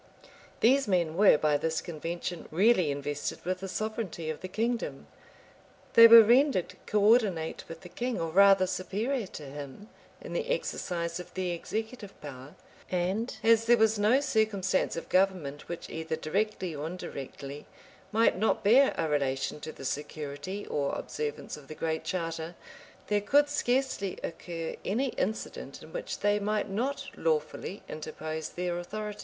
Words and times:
These 0.61 0.87
men 0.87 1.15
were, 1.15 1.37
by 1.37 1.57
this 1.57 1.79
convention, 1.79 2.47
really 2.49 2.89
invested 2.89 3.45
with 3.45 3.59
the 3.59 3.67
sovereignty 3.67 4.31
of 4.31 4.41
the 4.41 4.47
kingdom: 4.47 5.05
they 5.93 6.07
were 6.07 6.23
rendered 6.23 6.73
coordinate 6.87 7.63
with 7.69 7.81
the 7.81 7.87
king, 7.89 8.19
or 8.19 8.31
rather 8.31 8.65
superior 8.65 9.27
to 9.27 9.43
him, 9.43 9.89
in 10.19 10.33
the 10.33 10.49
exercise 10.49 11.19
of 11.19 11.31
the 11.35 11.51
executive 11.51 12.19
power; 12.19 12.55
and 12.89 13.37
as 13.43 13.65
there 13.65 13.77
was 13.77 13.99
no 13.99 14.19
circumstance 14.21 14.95
of 14.95 15.07
government 15.07 15.69
which, 15.69 15.87
either 15.87 16.15
directly 16.15 16.73
or 16.73 16.87
indirectly, 16.87 17.67
might 18.11 18.35
not 18.35 18.63
bear 18.63 18.95
a 18.97 19.07
relation 19.07 19.59
to 19.59 19.71
the 19.71 19.85
security 19.85 20.65
or 20.65 20.95
observance 20.97 21.55
of 21.57 21.67
the 21.67 21.75
Great 21.75 22.03
Charter, 22.03 22.55
there 23.05 23.21
could 23.21 23.49
scarcely 23.49 24.17
occur 24.23 24.75
any 24.83 25.09
incident 25.09 25.83
in 25.83 25.93
which 25.93 26.21
they 26.21 26.39
might 26.39 26.71
not 26.71 27.05
lawfully 27.15 27.83
interpose 27.87 28.49
their 28.49 28.79
authority. 28.79 29.19